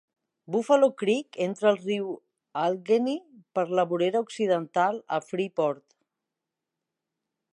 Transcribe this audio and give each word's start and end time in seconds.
Buffalo 0.53 0.87
Creek 1.01 1.37
entra 1.45 1.67
al 1.71 1.77
riu 1.81 2.07
Allegheny 2.61 3.19
per 3.59 3.67
la 3.81 3.87
vorera 3.93 4.23
occidental 4.27 4.99
a 5.19 5.23
Freeport. 5.29 5.85